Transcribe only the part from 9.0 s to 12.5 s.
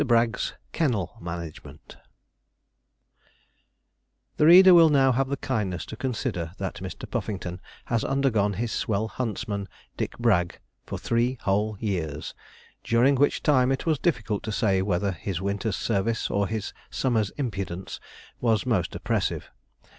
huntsman, Dick Bragg, for three whole years,